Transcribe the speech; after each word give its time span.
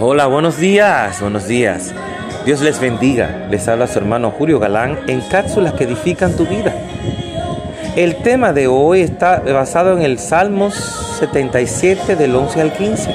Hola, 0.00 0.26
buenos 0.26 0.56
días, 0.56 1.20
buenos 1.20 1.46
días. 1.46 1.94
Dios 2.44 2.60
les 2.60 2.80
bendiga. 2.80 3.46
Les 3.48 3.68
habla 3.68 3.86
su 3.86 3.96
hermano 4.00 4.32
Julio 4.32 4.58
Galán 4.58 4.98
en 5.06 5.20
cápsulas 5.20 5.74
que 5.74 5.84
edifican 5.84 6.36
tu 6.36 6.46
vida. 6.46 6.74
El 7.94 8.16
tema 8.16 8.52
de 8.52 8.66
hoy 8.66 9.02
está 9.02 9.38
basado 9.38 9.96
en 9.96 10.02
el 10.02 10.18
Salmos 10.18 10.74
77 11.20 12.16
del 12.16 12.34
11 12.34 12.60
al 12.60 12.72
15. 12.72 13.14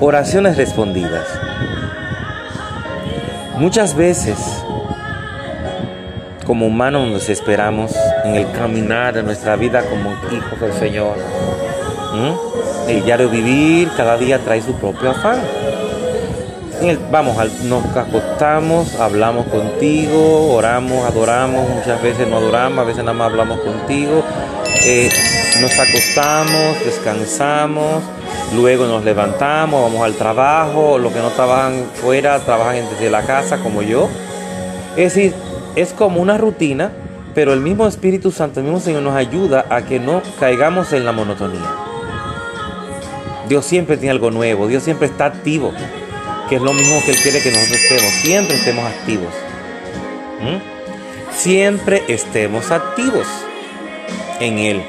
Oraciones 0.00 0.56
respondidas. 0.56 1.26
Muchas 3.58 3.94
veces, 3.94 4.38
como 6.46 6.66
humanos, 6.66 7.06
nos 7.06 7.20
desesperamos 7.20 7.94
en 8.24 8.34
el 8.34 8.50
caminar 8.52 9.12
de 9.12 9.22
nuestra 9.22 9.56
vida 9.56 9.82
como 9.82 10.12
hijos 10.34 10.58
del 10.58 10.72
Señor. 10.72 11.16
¿Mm? 12.12 12.90
El 12.90 13.04
diario 13.04 13.28
vivir 13.28 13.90
cada 13.96 14.16
día 14.16 14.38
trae 14.38 14.62
su 14.62 14.74
propio 14.74 15.10
afán. 15.10 15.40
vamos, 17.10 17.36
nos 17.64 17.84
acostamos, 17.96 18.94
hablamos 18.98 19.46
contigo, 19.46 20.54
oramos, 20.54 21.04
adoramos, 21.06 21.68
muchas 21.68 22.00
veces 22.02 22.26
no 22.28 22.38
adoramos, 22.38 22.78
a 22.78 22.84
veces 22.84 23.04
nada 23.04 23.16
más 23.16 23.30
hablamos 23.30 23.60
contigo. 23.60 24.22
Eh, 24.84 25.10
nos 25.60 25.78
acostamos, 25.78 26.84
descansamos, 26.84 28.02
luego 28.54 28.86
nos 28.86 29.04
levantamos, 29.04 29.82
vamos 29.82 30.02
al 30.02 30.14
trabajo, 30.14 30.98
los 30.98 31.12
que 31.12 31.20
no 31.20 31.30
trabajan 31.30 31.84
fuera 31.94 32.38
trabajan 32.40 32.88
desde 32.90 33.10
la 33.10 33.22
casa 33.22 33.58
como 33.58 33.82
yo. 33.82 34.08
Es 34.96 35.14
decir, 35.14 35.34
es 35.76 35.92
como 35.92 36.20
una 36.20 36.38
rutina, 36.38 36.92
pero 37.34 37.52
el 37.52 37.60
mismo 37.60 37.86
Espíritu 37.86 38.30
Santo, 38.30 38.60
el 38.60 38.64
mismo 38.64 38.80
Señor 38.80 39.02
nos 39.02 39.14
ayuda 39.14 39.66
a 39.68 39.82
que 39.82 40.00
no 40.00 40.22
caigamos 40.40 40.92
en 40.92 41.04
la 41.04 41.12
monotonía. 41.12 41.87
Dios 43.48 43.64
siempre 43.64 43.96
tiene 43.96 44.10
algo 44.10 44.30
nuevo, 44.30 44.66
Dios 44.66 44.82
siempre 44.82 45.06
está 45.06 45.26
activo, 45.26 45.72
que 46.48 46.56
es 46.56 46.62
lo 46.62 46.72
mismo 46.72 47.00
que 47.04 47.12
Él 47.12 47.16
quiere 47.16 47.40
que 47.40 47.50
nosotros 47.50 47.78
estemos, 47.80 48.12
siempre 48.22 48.56
estemos 48.56 48.84
activos. 48.84 49.34
¿Mm? 50.40 51.34
Siempre 51.34 52.02
estemos 52.08 52.70
activos 52.70 53.26
en 54.40 54.58
Él. 54.58 54.82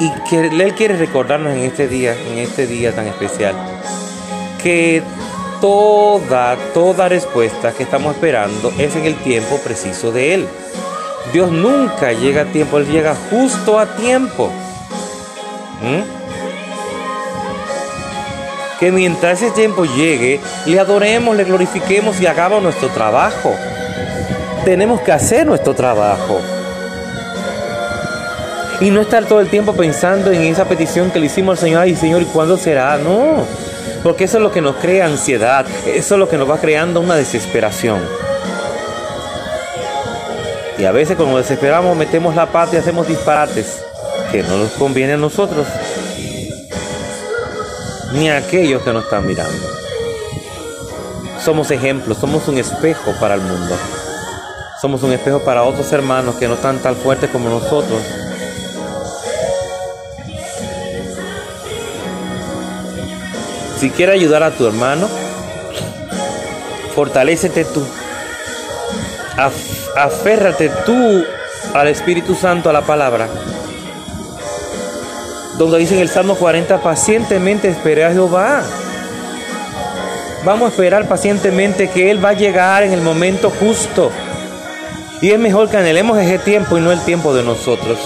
Y 0.00 0.10
que 0.28 0.46
Él 0.46 0.74
quiere 0.74 0.96
recordarnos 0.96 1.54
en 1.54 1.60
este 1.60 1.88
día, 1.88 2.14
en 2.30 2.38
este 2.38 2.66
día 2.66 2.94
tan 2.94 3.06
especial, 3.06 3.54
que 4.62 5.02
toda, 5.60 6.56
toda 6.74 7.08
respuesta 7.08 7.72
que 7.72 7.82
estamos 7.84 8.14
esperando 8.14 8.72
es 8.78 8.94
en 8.96 9.06
el 9.06 9.16
tiempo 9.16 9.58
preciso 9.58 10.12
de 10.12 10.34
Él. 10.34 10.48
Dios 11.32 11.50
nunca 11.50 12.12
llega 12.12 12.42
a 12.42 12.44
tiempo, 12.46 12.78
Él 12.78 12.86
llega 12.86 13.14
justo 13.30 13.78
a 13.78 13.96
tiempo. 13.96 14.50
¿Mm? 15.82 16.17
Que 18.78 18.92
mientras 18.92 19.42
ese 19.42 19.50
tiempo 19.52 19.84
llegue, 19.84 20.40
le 20.66 20.78
adoremos, 20.78 21.36
le 21.36 21.44
glorifiquemos 21.44 22.20
y 22.20 22.26
hagamos 22.26 22.62
nuestro 22.62 22.88
trabajo. 22.88 23.54
Tenemos 24.64 25.00
que 25.00 25.12
hacer 25.12 25.46
nuestro 25.46 25.74
trabajo. 25.74 26.40
Y 28.80 28.90
no 28.90 29.00
estar 29.00 29.24
todo 29.24 29.40
el 29.40 29.48
tiempo 29.48 29.72
pensando 29.72 30.30
en 30.30 30.42
esa 30.42 30.66
petición 30.66 31.10
que 31.10 31.18
le 31.18 31.26
hicimos 31.26 31.58
al 31.58 31.64
Señor, 31.64 31.82
ay 31.82 31.96
Señor, 31.96 32.22
¿y 32.22 32.26
cuándo 32.26 32.56
será? 32.56 32.96
No, 32.96 33.44
porque 34.04 34.24
eso 34.24 34.36
es 34.36 34.42
lo 34.42 34.52
que 34.52 34.60
nos 34.60 34.76
crea 34.76 35.06
ansiedad, 35.06 35.66
eso 35.84 36.14
es 36.14 36.18
lo 36.18 36.28
que 36.28 36.38
nos 36.38 36.48
va 36.48 36.58
creando 36.58 37.00
una 37.00 37.16
desesperación. 37.16 37.98
Y 40.78 40.84
a 40.84 40.92
veces 40.92 41.16
cuando 41.16 41.38
desesperamos 41.38 41.96
metemos 41.96 42.36
la 42.36 42.46
pata 42.46 42.76
y 42.76 42.78
hacemos 42.78 43.08
disparates 43.08 43.82
que 44.30 44.44
no 44.44 44.58
nos 44.58 44.70
conviene 44.72 45.14
a 45.14 45.16
nosotros, 45.16 45.66
ni 48.12 48.30
a 48.30 48.38
aquellos 48.38 48.82
que 48.82 48.92
nos 48.92 49.04
están 49.04 49.26
mirando. 49.26 49.66
Somos 51.44 51.70
ejemplos, 51.70 52.18
somos 52.18 52.46
un 52.48 52.58
espejo 52.58 53.12
para 53.20 53.34
el 53.34 53.40
mundo. 53.40 53.76
Somos 54.80 55.02
un 55.02 55.12
espejo 55.12 55.40
para 55.40 55.64
otros 55.64 55.92
hermanos 55.92 56.36
que 56.36 56.48
no 56.48 56.54
están 56.54 56.78
tan 56.78 56.94
fuertes 56.94 57.30
como 57.30 57.48
nosotros 57.48 58.00
Si 63.78 63.90
quieres 63.90 64.16
ayudar 64.16 64.42
a 64.42 64.50
tu 64.50 64.66
hermano, 64.66 65.08
fortalecete 66.96 67.64
tú. 67.64 67.86
aférrate 69.94 70.68
tú 70.84 71.24
al 71.74 71.86
Espíritu 71.86 72.34
Santo, 72.34 72.70
a 72.70 72.72
la 72.72 72.82
palabra. 72.82 73.28
Donde 75.58 75.78
dice 75.78 75.96
en 75.96 76.00
el 76.00 76.08
Salmo 76.08 76.36
40, 76.36 76.78
pacientemente 76.78 77.68
esperé 77.68 78.04
a 78.04 78.12
Jehová. 78.12 78.62
Vamos 80.44 80.68
a 80.68 80.70
esperar 80.70 81.08
pacientemente 81.08 81.90
que 81.90 82.12
Él 82.12 82.24
va 82.24 82.28
a 82.28 82.34
llegar 82.34 82.84
en 82.84 82.92
el 82.92 83.00
momento 83.00 83.50
justo. 83.50 84.12
Y 85.20 85.32
es 85.32 85.38
mejor 85.38 85.68
que 85.68 85.76
anhelemos 85.76 86.16
ese 86.16 86.38
tiempo 86.38 86.78
y 86.78 86.80
no 86.80 86.92
el 86.92 87.00
tiempo 87.00 87.34
de 87.34 87.42
nosotros. 87.42 87.98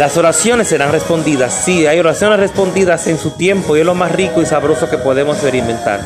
Las 0.00 0.16
oraciones 0.16 0.66
serán 0.66 0.90
respondidas. 0.90 1.54
Sí, 1.54 1.86
hay 1.86 2.00
oraciones 2.00 2.40
respondidas 2.40 3.06
en 3.06 3.18
su 3.18 3.30
tiempo 3.30 3.76
y 3.76 3.80
es 3.80 3.86
lo 3.86 3.94
más 3.94 4.10
rico 4.10 4.42
y 4.42 4.46
sabroso 4.46 4.90
que 4.90 4.98
podemos 4.98 5.36
experimentar. 5.36 6.00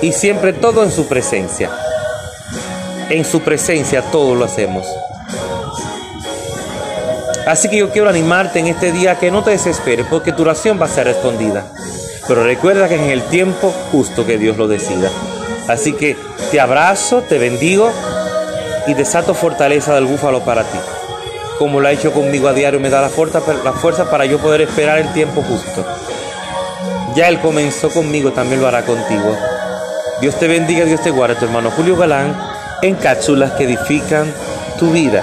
Y 0.00 0.12
siempre 0.12 0.54
todo 0.54 0.82
en 0.82 0.90
su 0.90 1.06
presencia. 1.06 1.70
En 3.10 3.26
su 3.26 3.42
presencia 3.42 4.00
todo 4.00 4.34
lo 4.34 4.46
hacemos. 4.46 4.86
Así 7.50 7.68
que 7.68 7.78
yo 7.78 7.90
quiero 7.90 8.08
animarte 8.08 8.60
en 8.60 8.68
este 8.68 8.92
día 8.92 9.18
que 9.18 9.30
no 9.30 9.42
te 9.42 9.50
desesperes 9.50 10.06
porque 10.08 10.32
tu 10.32 10.42
oración 10.42 10.80
va 10.80 10.86
a 10.86 10.88
ser 10.88 11.06
respondida. 11.06 11.66
Pero 12.28 12.44
recuerda 12.44 12.88
que 12.88 12.94
en 12.94 13.10
el 13.10 13.22
tiempo 13.24 13.74
justo 13.90 14.24
que 14.24 14.38
Dios 14.38 14.56
lo 14.56 14.68
decida. 14.68 15.10
Así 15.66 15.92
que 15.92 16.16
te 16.52 16.60
abrazo, 16.60 17.22
te 17.22 17.38
bendigo 17.38 17.90
y 18.86 18.94
desato 18.94 19.34
fortaleza 19.34 19.94
del 19.94 20.06
búfalo 20.06 20.44
para 20.44 20.62
ti 20.62 20.78
como 21.60 21.78
lo 21.78 21.88
ha 21.88 21.92
hecho 21.92 22.10
conmigo 22.10 22.48
a 22.48 22.54
diario, 22.54 22.80
me 22.80 22.88
da 22.88 23.02
la 23.02 23.10
fuerza, 23.10 23.42
la 23.62 23.74
fuerza 23.74 24.10
para 24.10 24.24
yo 24.24 24.38
poder 24.38 24.62
esperar 24.62 24.96
el 24.96 25.12
tiempo 25.12 25.42
justo. 25.42 25.84
Ya 27.14 27.28
Él 27.28 27.38
comenzó 27.38 27.90
conmigo, 27.90 28.32
también 28.32 28.62
lo 28.62 28.66
hará 28.66 28.80
contigo. 28.86 29.36
Dios 30.22 30.36
te 30.36 30.48
bendiga, 30.48 30.86
Dios 30.86 31.02
te 31.02 31.10
guarde, 31.10 31.34
tu 31.34 31.44
hermano 31.44 31.70
Julio 31.70 31.98
Galán, 31.98 32.34
en 32.80 32.94
cápsulas 32.94 33.52
que 33.52 33.64
edifican 33.64 34.32
tu 34.78 34.90
vida. 34.90 35.22